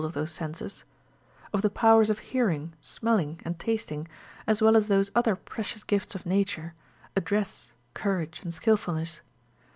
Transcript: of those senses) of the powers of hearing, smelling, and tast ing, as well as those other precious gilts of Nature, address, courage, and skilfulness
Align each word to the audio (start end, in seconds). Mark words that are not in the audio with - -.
of 0.03 0.13
those 0.13 0.31
senses) 0.31 0.83
of 1.53 1.61
the 1.61 1.69
powers 1.69 2.09
of 2.09 2.17
hearing, 2.33 2.73
smelling, 2.81 3.39
and 3.45 3.59
tast 3.59 3.91
ing, 3.91 4.07
as 4.47 4.59
well 4.59 4.75
as 4.75 4.87
those 4.87 5.11
other 5.13 5.35
precious 5.35 5.83
gilts 5.83 6.15
of 6.15 6.25
Nature, 6.25 6.73
address, 7.15 7.73
courage, 7.93 8.41
and 8.41 8.51
skilfulness 8.51 9.21